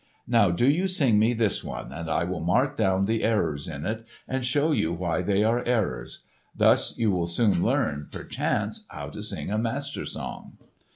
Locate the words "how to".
8.89-9.21